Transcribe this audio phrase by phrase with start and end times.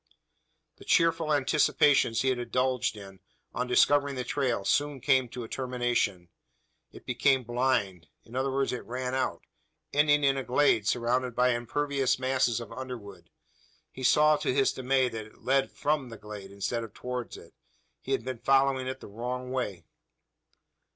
[0.77, 3.19] The cheerful anticipations he had indulged in,
[3.53, 6.29] on discovering the trail, soon, came to a termination.
[6.91, 8.07] It became blind.
[8.23, 9.43] In other words it ran out
[9.93, 13.29] ending in a glade surrounded by impervious masses of underwood.
[13.91, 17.53] He saw, to his dismay, that it led from the glade, instead of towards it.
[18.01, 19.85] He had been following it the wrong way!